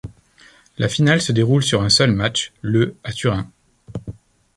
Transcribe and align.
La 0.79 0.89
finale 0.89 1.21
se 1.21 1.31
déroule 1.31 1.61
sur 1.61 1.83
un 1.83 1.89
seul 1.89 2.11
match, 2.11 2.53
le 2.61 2.95
à 3.03 3.11
Turin. 3.11 3.51